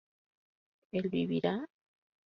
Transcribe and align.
¿él 0.97 1.05
vivirá? 1.15 1.55